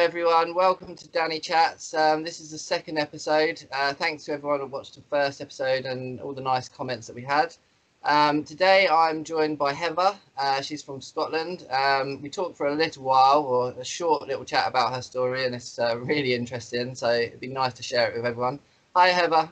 [0.00, 0.54] everyone.
[0.54, 1.92] Welcome to Danny Chats.
[1.92, 3.62] Um, this is the second episode.
[3.70, 7.14] Uh, thanks to everyone who watched the first episode and all the nice comments that
[7.14, 7.54] we had.
[8.02, 10.14] Um, today I'm joined by Heather.
[10.38, 11.66] Uh, she's from Scotland.
[11.70, 15.44] Um, we talked for a little while, or a short little chat about her story,
[15.44, 16.94] and it's uh, really interesting.
[16.94, 18.58] So it'd be nice to share it with everyone.
[18.96, 19.50] Hi, Heather.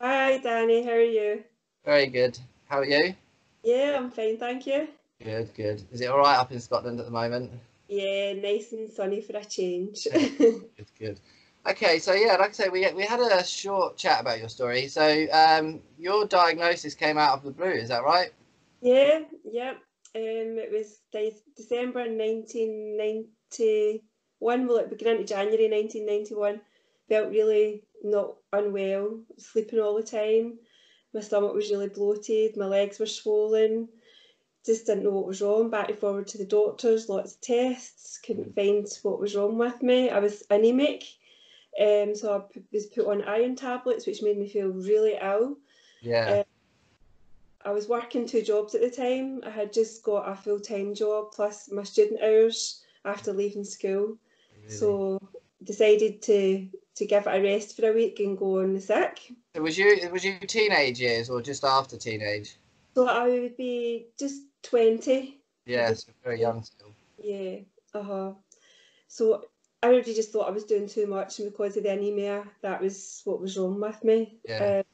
[0.00, 0.82] Hi, Danny.
[0.82, 1.44] How are you?
[1.84, 2.36] Very good.
[2.66, 3.14] How are you?
[3.62, 4.88] Yeah, I'm fine, thank you.
[5.22, 5.84] Good, good.
[5.92, 7.52] Is it all right up in Scotland at the moment?
[7.88, 10.06] Yeah, nice and sunny for a change.
[10.12, 11.20] good, good.
[11.66, 14.88] Okay, so yeah, like I say, we we had a short chat about your story.
[14.88, 18.32] So um, your diagnosis came out of the blue, is that right?
[18.80, 19.72] yeah, yeah.
[20.16, 24.66] Um, it was de- December 1991.
[24.68, 26.60] Well, it began into January 1991.
[27.08, 30.58] Felt really not unwell, sleeping all the time.
[31.14, 32.56] My stomach was really bloated.
[32.56, 33.88] My legs were swollen.
[34.64, 35.70] Just didn't know what was wrong.
[35.70, 38.18] Back and forward to the doctors, lots of tests.
[38.18, 40.10] Couldn't find what was wrong with me.
[40.10, 41.04] I was anemic.
[41.78, 45.58] Um, so I was put on iron tablets, which made me feel really ill.
[46.00, 46.38] Yeah.
[46.38, 46.44] Um,
[47.64, 49.40] I was working two jobs at the time.
[49.44, 54.16] I had just got a full time job plus my student hours after leaving school.
[54.62, 54.74] really.
[54.74, 55.18] So
[55.64, 59.32] decided to to give it a rest for a week and go on the sick.
[59.54, 62.56] So was you was you teenage years or just after teenage?
[62.94, 65.40] So I would be just twenty.
[65.66, 66.92] Yes, very young still.
[67.22, 67.58] Yeah.
[67.94, 68.32] Uh huh.
[69.08, 69.44] So
[69.82, 72.80] I already just thought I was doing too much, and because of the anemia, that
[72.80, 74.38] was what was wrong with me.
[74.48, 74.78] Yeah.
[74.78, 74.84] Um,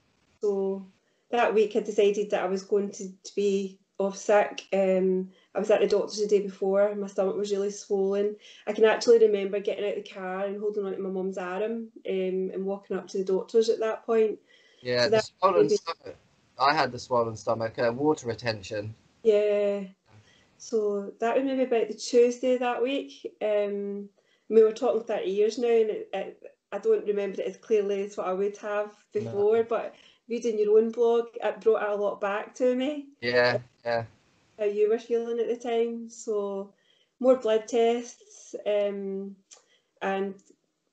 [0.41, 0.87] so
[1.31, 4.67] that week, I decided that I was going to, to be off sick.
[4.73, 6.95] Um, I was at the doctor's the day before.
[6.95, 8.37] My stomach was really swollen.
[8.67, 11.39] I can actually remember getting out of the car and holding on to my mum's
[11.39, 14.39] arm um, and walking up to the doctor's at that point.
[14.81, 16.17] Yeah, So the swollen stomach.
[16.59, 18.95] I had the swollen stomach, uh, water retention.
[19.23, 19.85] Yeah.
[20.59, 23.13] So that was maybe about the Tuesday that week.
[23.43, 24.09] Um,
[24.49, 26.43] we were talking 30 years now, and it, it,
[26.73, 29.23] I don't remember it as clearly as what I would have No.
[29.23, 29.95] before, but
[30.29, 34.05] reading your own blog, it brought a lot back to me, Yeah, yeah,
[34.59, 36.09] how you were feeling at the time.
[36.09, 36.73] So
[37.21, 39.37] more blood tests, um,
[40.03, 40.35] and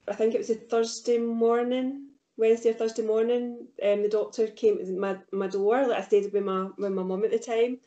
[0.08, 4.78] I think it was a Thursday morning, Wednesday or Thursday morning, um, the doctor came
[4.78, 7.80] to my, my door, like I stayed with my with my mum at the time,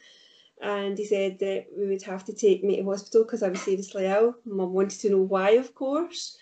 [0.63, 3.63] and he said that we would have to take me to hospital because I was
[3.63, 4.35] seriously ill.
[4.45, 6.37] Mum wanted to know why, of course.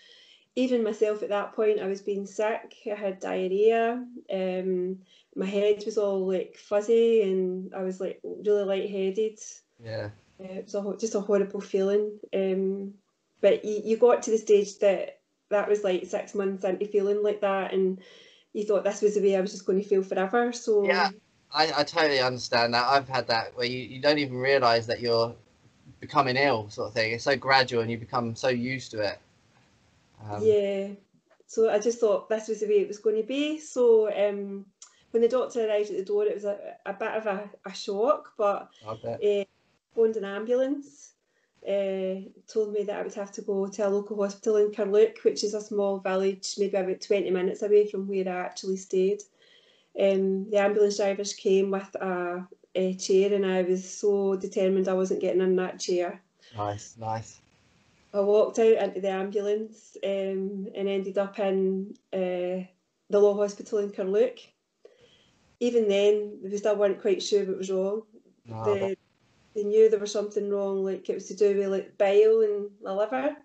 [0.55, 2.75] Even myself at that point, I was being sick.
[2.85, 4.03] I had diarrhea.
[4.31, 4.97] Um,
[5.35, 9.39] my head was all like fuzzy, and I was like really lightheaded.
[9.83, 10.09] yeah.
[10.41, 12.17] Uh, it was a, just a horrible feeling.
[12.33, 12.93] Um,
[13.41, 15.19] but you, you got to the stage that
[15.49, 17.99] that was like six months into feeling like that, and
[18.51, 20.51] you thought this was the way I was just going to feel forever.
[20.51, 21.09] So Yeah.
[21.53, 22.85] I, I totally understand that.
[22.87, 25.33] I've had that where you, you don't even realise that you're
[25.99, 27.11] becoming ill, sort of thing.
[27.13, 29.19] It's so gradual and you become so used to it.
[30.29, 30.89] Um, yeah.
[31.47, 33.59] So I just thought this was the way it was going to be.
[33.59, 34.65] So um,
[35.11, 37.73] when the doctor arrived at the door, it was a, a bit of a, a
[37.73, 39.43] shock, but uh,
[39.95, 41.13] phoned an ambulance,
[41.67, 45.19] uh, told me that I would have to go to a local hospital in Carluke,
[45.23, 49.23] which is a small village, maybe about 20 minutes away from where I actually stayed.
[49.99, 54.93] Um, the ambulance drivers came with a, a chair, and I was so determined I
[54.93, 56.21] wasn't getting in that chair.
[56.55, 57.39] Nice, nice.
[58.13, 62.65] I walked out into the ambulance um, and ended up in uh,
[63.09, 64.39] the Law Hospital in Carluke.
[65.59, 68.03] Even then, we still weren't quite sure what was wrong.
[68.45, 68.95] No, They,
[69.63, 72.93] knew there was something wrong, like it was to do with like bile in the
[72.93, 73.35] liver,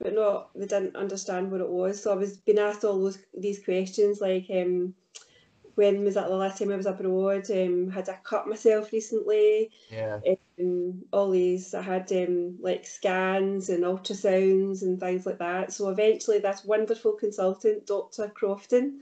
[0.00, 2.02] but not they didn't understand what it was.
[2.02, 4.94] So I was being asked all those these questions like um,
[5.80, 7.50] when was that the last time I was abroad?
[7.50, 9.70] Um, had I cut myself recently?
[9.90, 10.20] yeah,
[10.60, 11.72] um, all these.
[11.72, 15.72] I had um, like scans and ultrasounds and things like that.
[15.72, 18.28] So eventually, this wonderful consultant, Dr.
[18.28, 19.00] Crofton,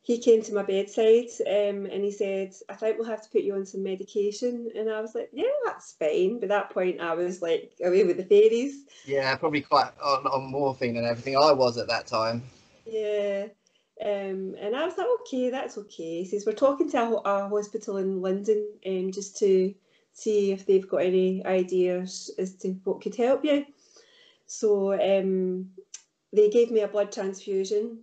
[0.00, 3.42] he came to my bedside um, and he said, I think we'll have to put
[3.42, 4.70] you on some medication.
[4.74, 6.40] And I was like, yeah, that's fine.
[6.40, 8.86] By that point, I was like away with the fairies.
[9.04, 9.36] yeah.
[9.36, 11.36] Probably quite on, on morphine and everything.
[11.36, 12.42] I was at that time.
[12.86, 13.48] Yeah.
[14.04, 16.18] Um, and I was like, okay, that's okay.
[16.18, 19.74] He says, we're talking to a, a hospital in London um, just to
[20.12, 23.64] see if they've got any ideas as to what could help you.
[24.46, 25.70] So um,
[26.32, 27.98] they gave me a blood transfusion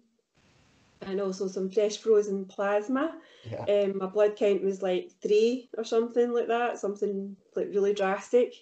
[1.02, 3.18] and also some fresh frozen plasma.
[3.50, 7.94] Yeah, Um, my blood count was like three or something like that, something like really
[7.94, 8.54] drastic.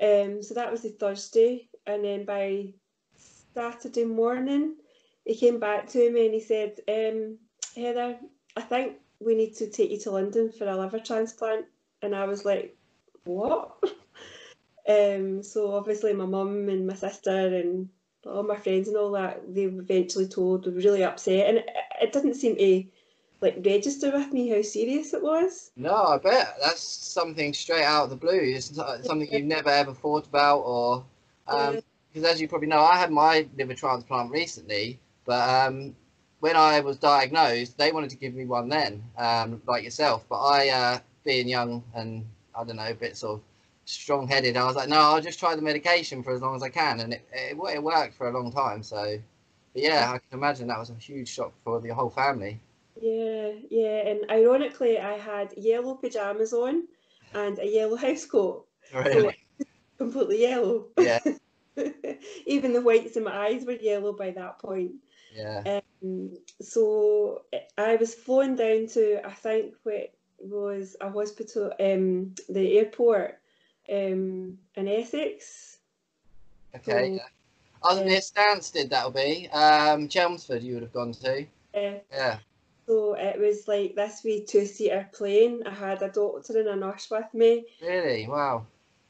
[0.00, 2.74] Um, so that was the Thursday, and then by
[3.54, 4.76] Saturday morning,
[5.26, 7.38] he came back to me and he said, um,
[7.74, 8.16] Heather,
[8.56, 11.66] I think we need to take you to London for a liver transplant.
[12.00, 12.76] And I was like,
[13.24, 13.76] what?
[14.88, 17.88] um, so obviously my mum and my sister and
[18.24, 21.68] all my friends and all that, they eventually told were really upset, and it,
[22.02, 22.84] it didn't seem to
[23.40, 25.70] like register with me how serious it was.
[25.76, 28.40] No, I bet that's something straight out of the blue.
[28.40, 31.04] It's something you've never ever thought about, or
[31.46, 35.94] because um, as you probably know, I had my liver transplant recently, but um,
[36.40, 40.24] when I was diagnosed, they wanted to give me one then, um, like yourself.
[40.28, 42.24] But I, uh, being young and
[42.54, 43.42] I don't know, a bit sort of
[43.84, 46.68] strong-headed, I was like, no, I'll just try the medication for as long as I
[46.68, 48.82] can, and it it, it worked for a long time.
[48.82, 49.18] So,
[49.74, 52.60] yeah, I can imagine that was a huge shock for the whole family.
[53.00, 56.84] Yeah, yeah, and ironically, I had yellow pajamas on
[57.34, 58.64] and a yellow housecoat.
[58.94, 59.36] Really?
[59.58, 59.66] So
[59.98, 60.86] completely yellow.
[60.98, 61.18] Yeah.
[62.46, 64.92] Even the whites in my eyes were yellow by that point.
[65.36, 65.80] Yeah.
[66.02, 66.30] Um,
[66.60, 67.42] so
[67.76, 73.38] I was flown down to, I think, what was a hospital, um, the airport
[73.90, 75.78] um, in Essex.
[76.74, 77.14] Okay.
[77.16, 77.22] Yeah.
[77.82, 79.48] I was near Stansted, that'll be.
[79.52, 81.46] Um, Chelmsford, you would have gone to.
[81.74, 81.98] Yeah.
[82.10, 82.38] Yeah.
[82.86, 85.62] So it was like this wee two seater plane.
[85.66, 87.66] I had a doctor and a nurse with me.
[87.82, 88.26] Really?
[88.28, 88.66] Wow.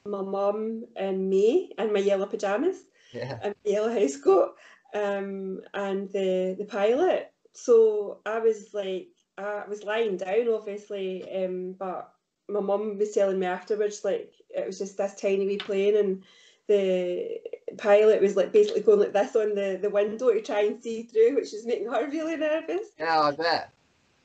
[0.06, 2.78] My mum and me in my yellow pajamas.
[3.12, 3.38] Yeah.
[3.42, 4.56] And my yellow house coat.
[4.96, 7.32] Um, and the the pilot.
[7.52, 9.08] So I was like,
[9.38, 12.12] I was lying down, obviously, um, but
[12.48, 16.22] my mum was telling me afterwards, like it was just this tiny wee plane, and
[16.68, 17.40] the
[17.78, 21.04] pilot was like basically going like this on the, the window to try and see
[21.04, 22.88] through, which was making her really nervous.
[22.98, 23.70] Yeah, I bet.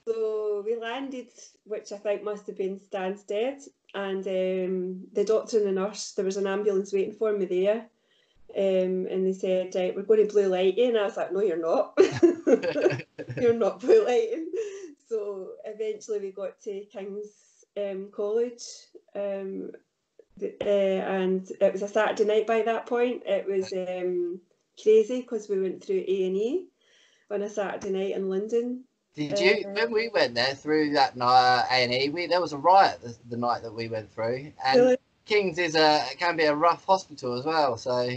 [0.07, 1.27] So we landed,
[1.65, 6.25] which I think must have been Stansted, and um, the doctor and the nurse, there
[6.25, 7.85] was an ambulance waiting for me there.
[8.57, 10.89] Um, and they said, right, we're going to blue light you.
[10.89, 11.93] And I was like, no, you're not.
[13.37, 14.51] you're not blue lighting.
[15.07, 18.63] So eventually we got to King's um, College
[19.15, 19.71] um,
[20.41, 23.23] uh, and it was a Saturday night by that point.
[23.25, 24.39] It was um,
[24.81, 26.67] crazy because we went through A and E
[27.29, 28.83] on a Saturday night in London.
[29.13, 29.65] Did you?
[29.67, 32.57] Uh, when we went there through that night A and E, we there was a
[32.57, 34.97] riot the, the, night that we went through, and really?
[35.25, 37.77] Kings is a can be a rough hospital as well.
[37.77, 38.09] So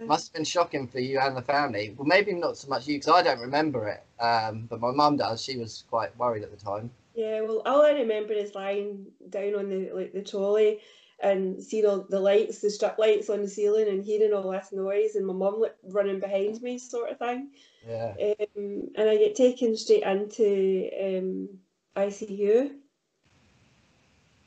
[0.00, 1.94] must have been shocking for you and the family.
[1.96, 5.16] Well, maybe not so much you because I don't remember it, um, but my mum
[5.16, 5.42] does.
[5.42, 6.90] She was quite worried at the time.
[7.14, 10.80] Yeah, well, all I remember is lying down on the like the trolley
[11.22, 14.72] and seeing all the lights, the strip lights on the ceiling, and hearing all this
[14.72, 17.50] noise, and my mum like running behind me, sort of thing.
[17.86, 18.14] Yeah.
[18.20, 21.48] Um, and I get taken straight into um,
[21.96, 22.72] ICU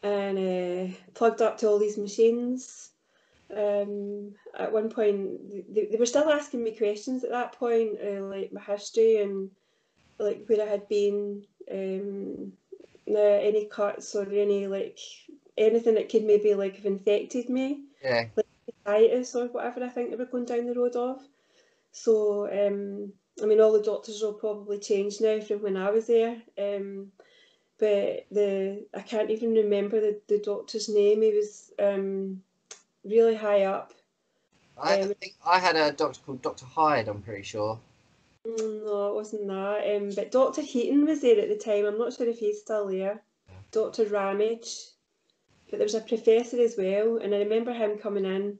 [0.03, 2.91] and uh, plugged up to all these machines.
[3.55, 8.23] Um, at one point, they, they were still asking me questions at that point, uh,
[8.23, 9.49] like my history and
[10.19, 12.51] like where I had been, um,
[13.07, 14.99] any cuts or any like
[15.57, 17.83] anything that could maybe like have infected me.
[18.03, 18.25] Yeah.
[18.35, 18.45] Like
[18.85, 21.21] hepatitis or whatever I think they were going down the road of.
[21.91, 26.07] So um, I mean, all the doctors will probably change now from when I was
[26.07, 26.41] there.
[26.57, 27.11] Um,
[27.79, 31.21] but the I can't even remember the, the doctor's name.
[31.21, 32.41] He was um,
[33.09, 33.93] really high up.
[34.81, 37.07] I um, think I had a doctor called Doctor Hyde.
[37.07, 37.79] I'm pretty sure.
[38.45, 39.95] Mm, no, it wasn't that.
[39.95, 41.85] Um, but Doctor Heaton was there at the time.
[41.85, 43.21] I'm not sure if he's still there.
[43.71, 44.91] Doctor Ramage
[45.69, 48.59] but there was a professor as well, and I remember him coming in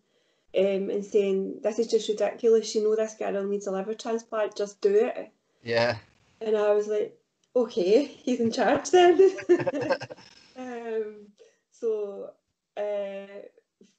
[0.58, 2.76] um, and saying, "This is just ridiculous.
[2.76, 4.58] You know, this girl needs a liver transplant.
[4.58, 5.32] Just do it."
[5.64, 5.98] Yeah.
[6.42, 7.18] And I was like,
[7.56, 9.20] "Okay, he's in charge then."
[10.58, 11.28] um,
[11.72, 12.32] so
[12.76, 13.42] uh,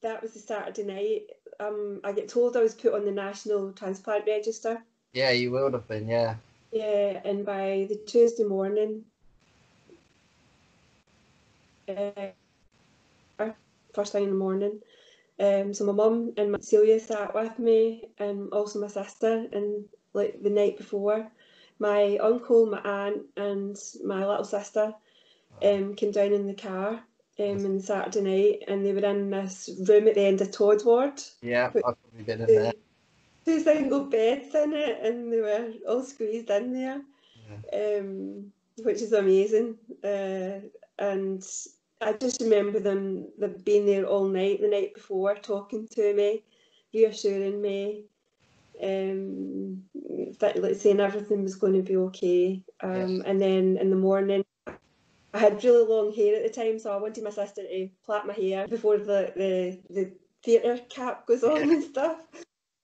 [0.02, 1.22] that was the Saturday night.
[1.60, 4.82] Um, I get told I was put on the National Transplant Register.
[5.12, 6.08] Yeah, you would have been.
[6.08, 6.36] Yeah.
[6.70, 9.04] Yeah, and by the Tuesday morning.
[11.88, 12.28] Uh,
[13.94, 14.80] first thing in the morning.
[15.40, 19.46] Um, so my mum and my Celia sat with me, and also my sister.
[19.52, 21.30] And like the night before,
[21.78, 24.92] my uncle, my aunt, and my little sister
[25.62, 27.02] um, came down in the car
[27.40, 30.84] um, on Saturday night, and they were in this room at the end of Todd
[30.84, 31.20] ward.
[31.42, 32.72] Yeah, I've probably been in there.
[33.44, 37.00] Two single beds in it, and they were all squeezed in there,
[37.72, 37.98] yeah.
[37.98, 38.52] um,
[38.82, 39.76] which is amazing.
[40.04, 40.60] Uh,
[40.98, 41.44] and
[42.00, 46.42] I just remember them, them being there all night the night before, talking to me,
[46.92, 48.04] reassuring me,
[48.82, 49.82] um,
[50.40, 52.62] that like saying everything was going to be okay.
[52.82, 53.22] Um, yes.
[53.26, 54.44] And then in the morning,
[55.38, 58.26] I had really long hair at the time, so I wanted my sister to plait
[58.26, 60.10] my hair before the the, the
[60.42, 62.18] theatre cap goes on and stuff.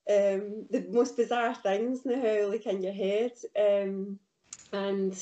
[0.08, 3.32] Um, the most bizarre things now, like in your head.
[3.58, 4.20] Um,
[4.72, 5.20] and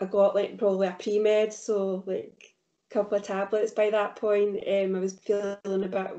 [0.00, 2.56] I got like probably a pre med, so like
[2.90, 4.64] a couple of tablets by that point.
[4.66, 6.10] Um, I was feeling a bit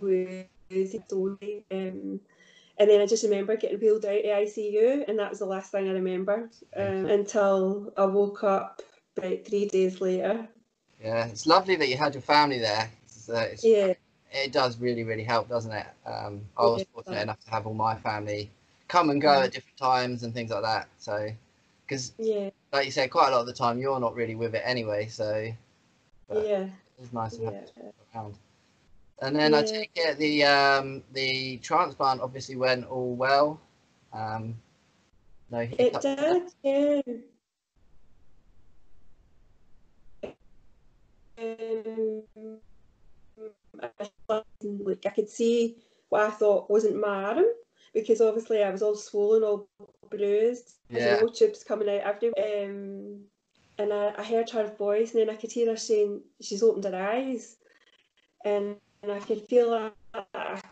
[0.00, 2.20] woozy, um,
[2.78, 5.72] and then I just remember getting wheeled out to ICU, and that was the last
[5.72, 8.80] thing I remember um, until I woke up
[9.16, 10.48] about three days later.
[11.02, 12.90] Yeah, it's lovely that you had your family there.
[13.04, 13.94] It's, uh, it's, Yeah,
[14.32, 15.86] It does really, really help, doesn't it?
[16.04, 16.86] Um, I was Yeah.
[16.92, 18.50] fortunate enough to have all my family
[18.88, 19.44] come and go Mm.
[19.44, 20.88] at different times and things like that.
[20.98, 21.30] So,
[21.84, 24.54] because yeah, like you said, quite a lot of the time you're not really with
[24.54, 25.06] it anyway.
[25.06, 25.52] So
[26.32, 26.68] yeah,
[26.98, 27.90] it's nice to have yeah.
[28.14, 28.36] around.
[29.22, 33.60] And then I take it the um, the transplant obviously went all well.
[34.12, 34.56] Um,
[35.50, 37.00] no It did, yeah.
[37.06, 37.22] Um,
[40.24, 40.34] I-
[44.78, 45.76] like I could see
[46.08, 47.44] what I thought wasn't my arm
[47.94, 49.68] because obviously I was all swollen, all
[50.10, 51.20] bruised, Yeah.
[51.20, 52.64] no tubes coming out everywhere.
[52.66, 53.20] Um,
[53.78, 56.84] and I, I heard her voice, and then I could hear her saying she's opened
[56.84, 57.56] her eyes,
[58.44, 59.92] and and I could feel
[60.32, 60.62] that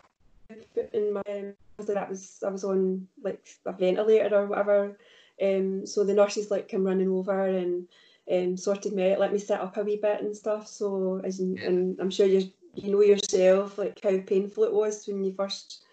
[0.93, 4.97] in my um, that was I was on like a ventilator or whatever.
[5.41, 7.87] Um, so the nurses like come running over and
[8.31, 10.67] um, sorted me out, let me set up a wee bit and stuff.
[10.67, 11.65] So as Yeah.
[11.67, 15.83] and I'm sure you you know yourself like how painful it was when you first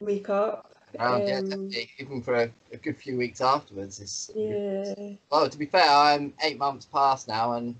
[0.00, 0.74] wake up.
[0.94, 1.90] yeah, um, definitely.
[1.98, 4.00] Even for a, a good few weeks afterwards.
[4.00, 4.94] It's Yeah,
[5.30, 5.48] well.
[5.48, 7.74] To be fair, I'm eight months past now, and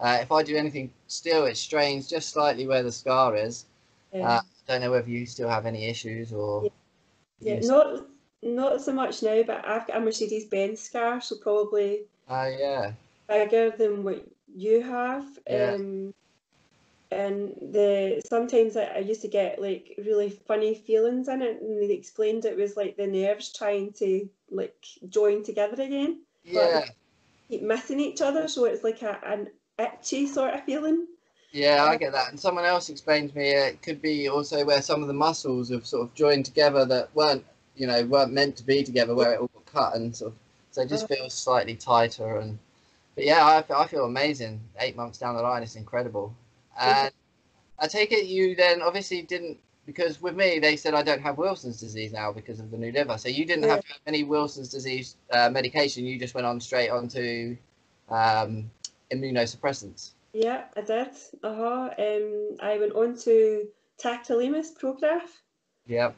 [0.00, 3.66] uh, if I do anything still, it strains just slightly where the scar is.
[4.12, 6.70] yeah, Uh, I don't know whether you still have any issues or.
[7.40, 7.54] yeah.
[7.60, 8.06] you- Not
[8.42, 12.92] not so much now, but I've got a Mercedes Benz scar, so probably Oh yeah.
[13.32, 15.26] Bigger than what you have.
[15.48, 15.74] Yeah.
[15.74, 16.14] Um,
[17.10, 21.78] and the sometimes I, I used to get like really funny feelings in it, and
[21.82, 26.86] they explained it was like the nerves trying to like join together again, Yeah.
[27.48, 31.06] keep missing each other, so it's like a, an itchy sort of feeling.
[31.52, 32.30] Yeah, I get that.
[32.30, 35.68] And someone else explained to me it could be also where some of the muscles
[35.68, 37.44] have sort of joined together that weren't,
[37.76, 40.38] you know, weren't meant to be together, where it all got cut and sort of,
[40.70, 42.38] so it just feels slightly tighter.
[42.38, 42.58] And
[43.14, 44.60] but yeah, I, feel- I feel amazing.
[44.78, 46.34] Eight months down the line, it's incredible.
[46.80, 47.12] And
[47.78, 51.38] I take it you then obviously didn't because with me they said I don't have
[51.38, 53.18] Wilson's disease now because of the new liver.
[53.18, 56.06] So you didn't have to have any Wilson's disease uh, medication.
[56.06, 57.56] You just went on straight onto
[58.08, 58.70] um,
[59.12, 60.12] immunosuppressants.
[60.32, 61.08] Yeah, I did.
[61.42, 61.90] Uh huh.
[61.98, 63.66] Um, I went on to
[64.02, 65.22] tacrolimus Prograf.
[65.86, 66.16] Yep.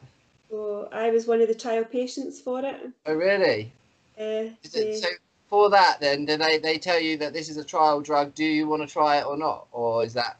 [0.49, 2.79] So I was one of the trial patients for it.
[3.05, 3.73] Oh really?
[4.17, 5.07] Uh, it, so
[5.55, 8.35] for that, then, do they they tell you that this is a trial drug?
[8.35, 10.37] Do you want to try it or not, or is that?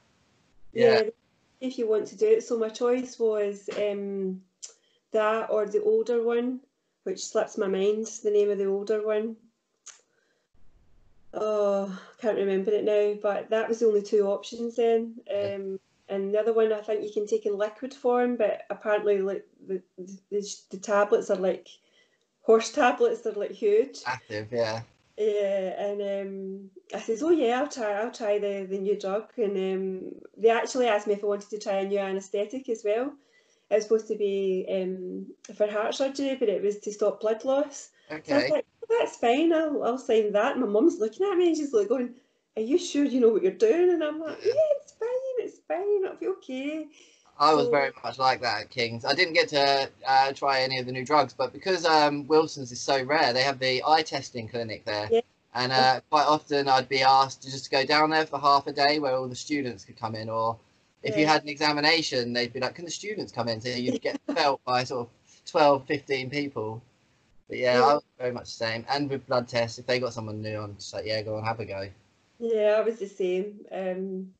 [0.74, 1.03] yeah.
[1.62, 2.43] if you want to do it.
[2.43, 4.41] So my choice was um,
[5.13, 6.60] that or the older one,
[7.03, 9.38] which slips my mind, the name of the older one.
[11.34, 15.15] Oh, can't remember it now, but that was the only two options then.
[15.27, 15.55] Yeah.
[15.55, 15.79] Um,
[16.10, 19.45] and the other one I think you can take in liquid form, but apparently like
[19.65, 19.81] the,
[20.29, 21.69] the, the tablets are like
[22.41, 24.00] horse tablets, they're like huge.
[24.05, 24.81] Active, yeah.
[25.17, 27.93] Yeah, and um, I says, "Oh yeah, I'll try.
[27.93, 31.50] I'll try the, the new drug." And um, they actually asked me if I wanted
[31.51, 33.13] to try a new anaesthetic as well.
[33.69, 37.45] It was supposed to be um, for heart surgery, but it was to stop blood
[37.45, 37.91] loss.
[38.24, 38.50] So I was Okay.
[38.50, 39.53] like, "Oh, "That's fine.
[39.53, 42.15] I'll I'll sign that." And my mum's looking at me and she's like, "Going,
[42.57, 45.45] are you sure you know what you're doing?" And I'm like, "Yeah, it's fine.
[45.45, 46.03] It's fine.
[46.03, 46.88] It'll be okay."
[47.38, 49.04] I was very much like that at King's.
[49.04, 52.72] I didn't get to uh, try any of the new drugs, but because um, Wilson's
[52.72, 55.10] is so rare, they have the eye testing clinic there.
[55.12, 55.22] Yeah.
[55.54, 58.74] And uh, quite often I'd be asked to just go down there for half a
[58.74, 60.58] day where all the students could come in, or
[61.04, 63.62] if you had an examination, they'd be like, Can the students come in?
[63.62, 65.10] So you'd get felt by sort of
[65.46, 66.82] 12, 15 people.
[67.48, 67.86] But yeah, Yeah.
[67.86, 68.86] I was very much the same.
[68.89, 71.44] And with blood tests, if they got someone new, I'm just like, Yeah, go on,
[71.44, 71.89] have a go.
[72.39, 73.65] Yeah, I was the same.
[73.72, 74.34] Um,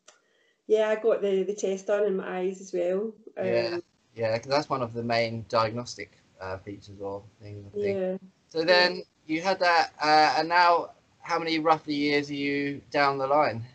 [0.68, 3.14] yeah, I got the, the test done in my eyes as well.
[3.38, 3.78] Um, Yeah.
[4.16, 7.98] Yeah, because that's one of the main diagnostic uh, features or things, I think.
[7.98, 8.18] yeah.
[8.48, 13.18] So then you had that, uh, and now how many roughly years are you down
[13.18, 13.66] the line?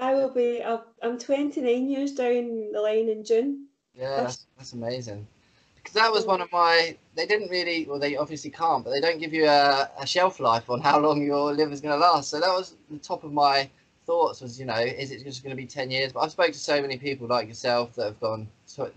[0.00, 0.62] I will be.
[0.62, 3.66] I'll, I'm 29 years down the line in June.
[3.96, 5.26] Yeah, that's, that's amazing.
[5.76, 6.96] Because that was one of my.
[7.14, 10.40] They didn't really, well, they obviously can't, but they don't give you a, a shelf
[10.40, 12.28] life on how long your liver's going to last.
[12.30, 13.70] So that was the top of my
[14.06, 14.40] thoughts.
[14.40, 16.12] Was you know, is it just going to be 10 years?
[16.12, 18.48] But I've spoken to so many people like yourself that have gone,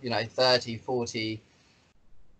[0.01, 1.41] you know, 30, 40,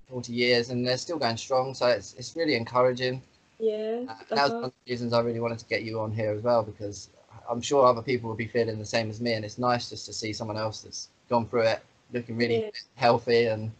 [0.09, 1.73] 40 years, and they're still going strong.
[1.73, 3.21] So it's it's really encouraging.
[3.59, 4.05] Yeah.
[4.07, 4.53] Uh, that was uh-huh.
[4.55, 7.09] one of the reasons I really wanted to get you on here as well because
[7.49, 10.05] I'm sure other people will be feeling the same as me, and it's nice just
[10.05, 11.81] to see someone else that's gone through it,
[12.13, 12.71] looking really Yeah.
[12.95, 13.71] healthy and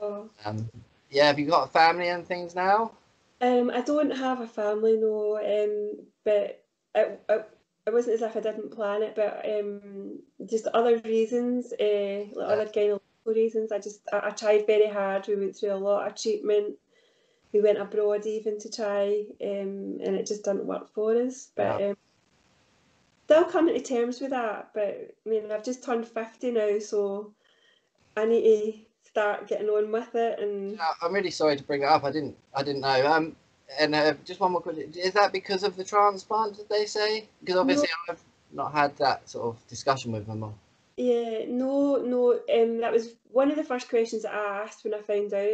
[0.00, 0.28] Oh.
[0.44, 0.68] um,
[1.10, 1.26] yeah.
[1.26, 2.92] Have you got a family and things now?
[3.40, 5.36] Um, I don't have a family, no.
[5.38, 7.48] Um, but it, it,
[7.86, 12.48] it wasn't as if I didn't plan it, but um, just other reasons, uh, like
[12.48, 13.72] other kind of reasons.
[13.72, 15.26] I just I, I, tried very hard.
[15.26, 16.76] We went through a lot of treatment.
[17.52, 21.48] We went abroad even to try, um, and it just didn't work for us.
[21.56, 21.88] But yeah.
[21.88, 21.96] um,
[23.24, 24.70] still coming to terms with that.
[24.74, 27.32] But I mean, I've just turned fifty now, so
[28.16, 28.78] I need to
[29.10, 30.38] start getting on with it.
[30.38, 32.04] And yeah, I'm really sorry to bring it up.
[32.04, 33.06] I didn't I didn't know.
[33.12, 33.36] Um,
[33.78, 36.56] and uh, just one more question: Is that because of the transplant?
[36.56, 37.28] Did they say?
[37.40, 38.12] Because obviously no.
[38.12, 40.54] I've not had that sort of discussion with them.
[40.96, 42.32] Yeah, no, no.
[42.32, 45.48] Um, that was one of the first questions I asked when I found out.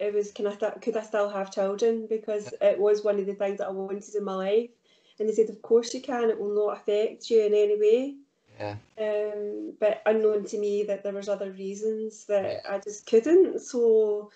[0.00, 2.06] It was, can I th- could I still have children?
[2.08, 2.70] Because yeah.
[2.70, 4.70] it was one of the things that I wanted in my life.
[5.18, 6.30] And they said, of course you can.
[6.30, 8.14] It will not affect you in any way.
[8.58, 8.76] Yeah.
[8.98, 13.60] Um, but unknown to me that there was other reasons that I just couldn't.
[13.60, 14.30] So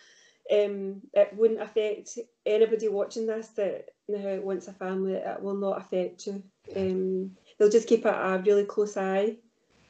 [0.51, 5.15] um, it wouldn't affect anybody watching this that now wants a family.
[5.15, 6.43] It will not affect you.
[6.75, 9.37] Um, they'll just keep a, a really close eye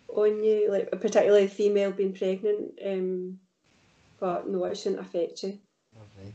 [0.08, 2.78] on you, like particularly a female being pregnant.
[2.84, 3.38] Um,
[4.18, 5.58] but no, it shouldn't affect you.
[5.96, 6.34] Lovely.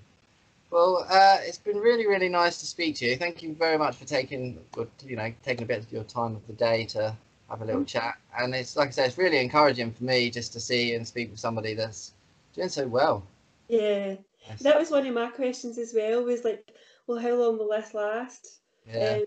[0.70, 3.18] Well, uh, it's been really, really nice to speak to you.
[3.18, 4.60] Thank you very much for taking,
[5.06, 7.16] you know, taking a bit of your time of the day to
[7.50, 7.88] have a little mm-hmm.
[7.88, 8.18] chat.
[8.38, 11.30] And it's like I said, it's really encouraging for me just to see and speak
[11.30, 12.14] with somebody that's
[12.56, 13.24] doing so well.
[13.68, 14.16] Yeah,
[14.48, 14.60] yes.
[14.62, 16.24] that was one of my questions as well.
[16.24, 16.72] Was like,
[17.08, 18.60] well, how long will this last?
[18.88, 19.18] Yeah.
[19.18, 19.24] Um,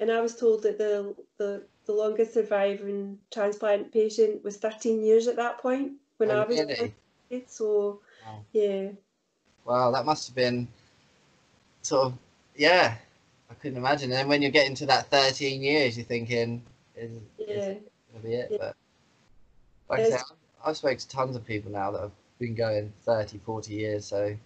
[0.00, 5.28] and I was told that the the the longest surviving transplant patient was 13 years
[5.28, 6.94] at that point when oh, I was really?
[7.46, 8.44] so wow.
[8.52, 8.88] yeah
[9.64, 10.68] wow that must have been
[11.82, 12.18] sort of
[12.56, 12.96] yeah
[13.50, 16.62] I couldn't imagine and then when you're getting to that 13 years you're thinking
[16.96, 17.46] is, yeah.
[17.46, 18.58] is it gonna be it yeah.
[18.60, 18.76] but
[19.88, 22.92] like I said I've, I've spoken to tons of people now that have been going
[23.04, 24.36] 30 40 years so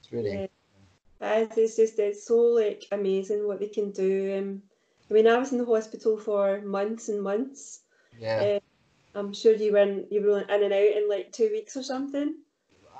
[0.00, 0.46] it's really yeah.
[1.22, 4.36] It's just it's so like amazing what they can do.
[4.38, 4.62] Um,
[5.08, 7.80] I mean, I was in the hospital for months and months.
[8.18, 8.58] Yeah.
[8.58, 11.82] Uh, I'm sure you went you were in and out in like two weeks or
[11.82, 12.34] something.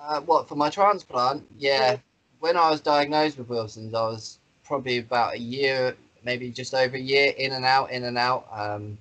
[0.01, 1.45] Uh, what for my transplant?
[1.59, 1.93] Yeah.
[1.93, 1.97] yeah.
[2.39, 6.97] When I was diagnosed with Wilson's, I was probably about a year, maybe just over
[6.97, 8.47] a year, in and out, in and out.
[8.53, 8.99] Um,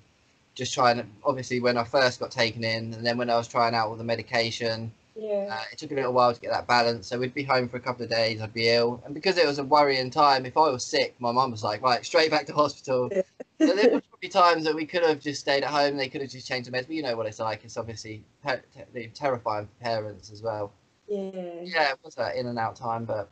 [0.54, 3.48] just trying to, obviously, when I first got taken in, and then when I was
[3.48, 5.48] trying out all the medication, yeah.
[5.50, 7.06] Uh, it took a little while to get that balance.
[7.06, 9.02] So we'd be home for a couple of days, I'd be ill.
[9.04, 11.82] And because it was a worrying time, if I was sick, my mum was like,
[11.82, 13.10] right, straight back to hospital.
[13.60, 15.96] so there would be times that we could have just stayed at home.
[15.96, 16.86] They could have just changed the meds.
[16.86, 17.64] But you know what it's like.
[17.64, 18.62] It's obviously ter-
[19.14, 20.72] terrifying for parents as well.
[21.08, 21.30] Yeah.
[21.62, 23.04] Yeah, it was that in and out time.
[23.04, 23.28] But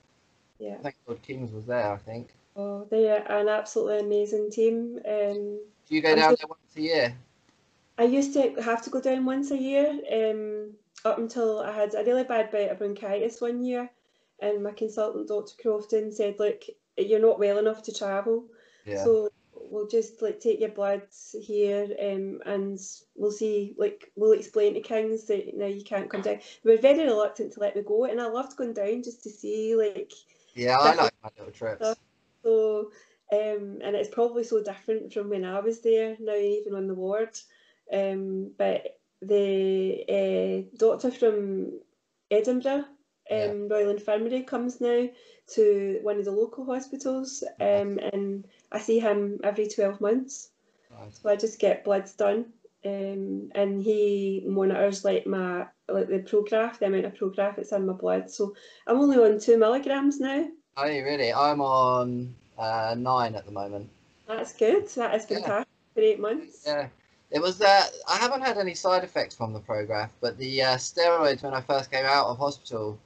[0.58, 0.76] yeah.
[0.82, 2.34] thank God Kings was there, I think.
[2.56, 5.00] Oh, they're an absolutely amazing team.
[5.08, 7.16] Um, Do you go down there once a year?
[7.96, 9.88] I used to have to go down once a year.
[9.88, 10.72] Um,
[11.04, 13.90] up until I had a really bad bout of bronchitis one year,
[14.40, 15.54] and my consultant, Dr.
[15.60, 16.62] Crofton, said, "Look,
[16.96, 18.46] you're not well enough to travel,
[18.84, 19.04] yeah.
[19.04, 22.78] so we'll just like take your bloods here, um, and
[23.14, 23.74] we'll see.
[23.78, 26.40] Like we'll explain to Kings that you know you can't come down.
[26.64, 29.30] They were very reluctant to let me go, and I loved going down just to
[29.30, 30.12] see like.
[30.54, 31.76] Yeah, I like my little trips.
[31.76, 31.98] Stuff.
[32.42, 32.90] So,
[33.32, 36.94] um, and it's probably so different from when I was there now, even on the
[36.94, 37.38] ward.
[37.92, 41.80] Um, but the uh, doctor from
[42.30, 42.87] Edinburgh, um,
[43.30, 43.52] yeah.
[43.68, 45.09] Royal Infirmary, comes now
[45.54, 50.50] to one of the local hospitals, um, and I see him every 12 months.
[51.12, 52.52] So I just get bloods done,
[52.85, 57.87] um, and he monitors like my like the prograf, the amount of prograf that's in
[57.87, 58.30] my blood.
[58.30, 58.54] So
[58.87, 60.46] I'm only on two milligrams now.
[60.76, 61.33] Are you really?
[61.33, 63.88] I'm on uh, nine at the moment.
[64.28, 64.88] That's good.
[64.88, 65.64] That is fantastic yeah.
[65.94, 66.64] for eight months.
[66.66, 66.88] Yeah.
[67.30, 70.76] It was that I haven't had any side effects from the Prograf, but the uh,
[70.76, 72.98] steroids when I first came out of hospital,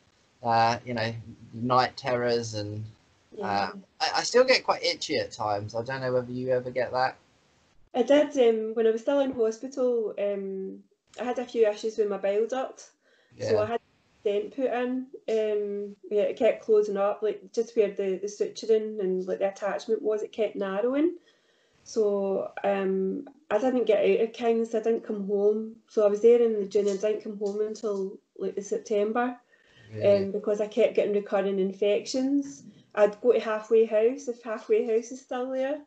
[0.43, 1.13] uh, you know,
[1.53, 2.85] night terrors and
[3.39, 3.71] uh, yeah.
[4.01, 5.75] I, I, still get quite itchy at times.
[5.75, 7.17] I don't know whether you ever get that.
[7.95, 10.15] I did um, when I was still in hospital.
[10.19, 10.83] Um,
[11.21, 12.91] I had a few issues with my bile duct,
[13.37, 13.51] yeah.
[13.51, 13.81] so I had
[14.21, 15.07] stent put in.
[15.29, 19.49] Um, yeah, it kept closing up, like just where the the suturing and like the
[19.49, 21.17] attachment was, it kept narrowing.
[21.85, 24.75] So um, I didn't get out of Kings.
[24.75, 25.77] I didn't come home.
[25.89, 29.37] So I was there in the June and didn't come home until like the September,
[29.93, 30.25] really?
[30.25, 32.65] um, because I kept getting recurring infections.
[32.95, 35.81] I'd go to Halfway House if Halfway House is still there.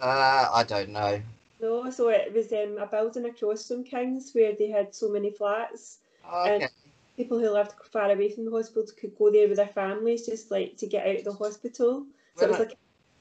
[0.00, 1.22] Uh, I don't know.
[1.60, 5.30] No, so it was um, a building across from Kings where they had so many
[5.30, 5.98] flats.
[6.28, 6.56] Okay.
[6.56, 6.70] And
[7.16, 10.50] people who lived far away from the hospital could go there with their families just
[10.50, 12.04] like to get out of the hospital.
[12.34, 12.78] So well, it was like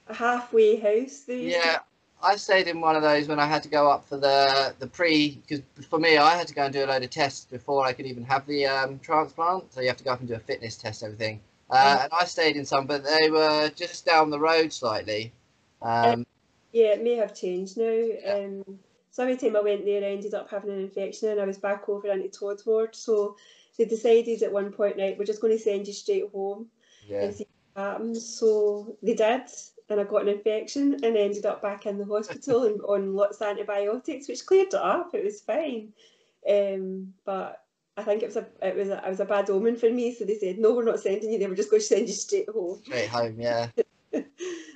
[0.07, 1.23] a halfway house.
[1.27, 1.79] Yeah,
[2.25, 4.87] I stayed in one of those when I had to go up for the the
[4.87, 7.85] pre because for me I had to go and do a load of tests before
[7.85, 9.71] I could even have the um, transplant.
[9.73, 11.39] So you have to go up and do a fitness test everything.
[11.69, 15.31] Uh, and I stayed in some, but they were just down the road slightly.
[15.81, 16.25] Um,
[16.71, 18.07] yeah, it may have changed now.
[18.25, 18.79] Um,
[19.11, 21.57] so every time I went there, I ended up having an infection, and I was
[21.57, 22.95] back over into Todd ward.
[22.95, 23.37] So
[23.77, 26.67] they decided at one point, right, we're just going to send you straight home
[27.07, 27.23] Yeah.
[27.23, 28.25] and see what happens.
[28.37, 29.49] So they did,
[29.89, 33.39] and I got an infection and ended up back in the hospital and on lots
[33.41, 35.11] of antibiotics, which cleared it up.
[35.13, 35.93] It was fine,
[36.49, 37.61] um, but
[37.97, 40.13] I think it was a it was a, it was a bad omen for me.
[40.13, 42.13] So they said, no, we're not sending you They We're just going to send you
[42.13, 42.81] straight home.
[42.83, 43.39] Straight home.
[43.39, 43.67] Yeah.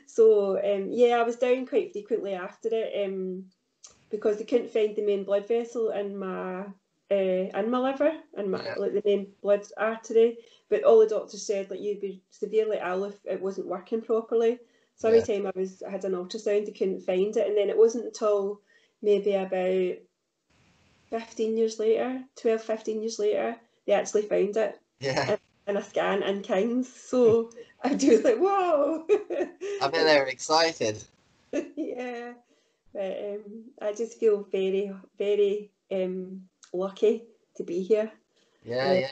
[0.07, 3.45] so um, yeah, I was down quite frequently after it um,
[4.09, 6.65] because they couldn't find the main blood vessel in my
[7.11, 8.75] uh, in my liver and my Yeah.
[8.77, 10.37] like the main blood artery.
[10.69, 14.59] But all the doctors said like you'd be severely ill if it wasn't working properly.
[14.99, 15.25] So every Yeah.
[15.25, 18.05] time I was I had an ultrasound, they couldn't find it, and then it wasn't
[18.05, 18.61] until
[19.01, 19.95] maybe about
[21.09, 23.55] 15 years later, 12, 15 years later,
[23.87, 25.37] they actually found it Yeah.
[25.67, 26.93] in a scan in Kings.
[26.93, 27.51] So
[27.83, 29.05] I was like, whoa!
[29.81, 31.01] I bet they were excited.
[31.75, 32.33] yeah,
[32.93, 37.23] but um, I just feel very, very um, lucky
[37.55, 38.11] to be here.
[38.65, 38.93] Yeah.
[38.93, 38.99] Yeah.
[38.99, 39.07] Yeah.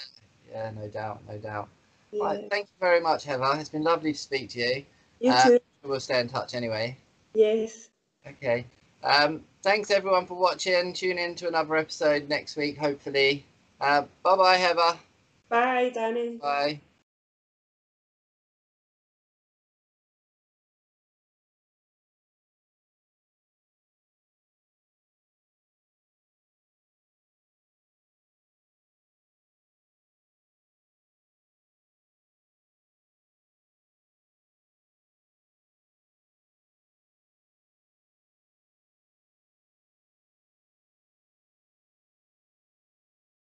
[0.52, 0.72] Yeah.
[0.72, 1.22] No doubt.
[1.28, 1.70] No doubt.
[2.12, 2.24] Yeah.
[2.24, 3.52] Right, thank you very much, Heather.
[3.56, 4.86] It's been lovely to speak to you.
[5.20, 5.60] You Uh, too.
[5.84, 6.98] We'll stay in touch anyway.
[7.34, 7.90] Yes.
[8.26, 8.66] Okay.
[9.04, 10.94] Um, thanks everyone for watching.
[10.94, 13.46] Tune in to another episode next week, hopefully.
[13.80, 14.98] Uh, bye bye, Heather.
[15.50, 16.38] Bye, Danny.
[16.38, 16.82] Bye.